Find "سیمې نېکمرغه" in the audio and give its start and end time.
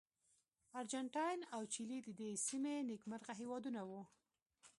2.47-3.33